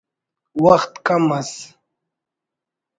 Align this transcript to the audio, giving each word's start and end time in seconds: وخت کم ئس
وخت 0.63 0.91
کم 1.07 1.23
ئس 1.39 1.51